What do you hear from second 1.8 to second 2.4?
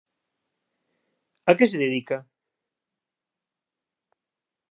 dedica?